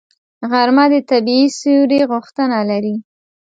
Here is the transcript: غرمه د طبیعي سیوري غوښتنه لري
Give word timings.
غرمه 0.51 0.85
د 0.93 0.95
طبیعي 1.09 1.47
سیوري 1.59 1.99
غوښتنه 2.11 2.57
لري 2.69 2.95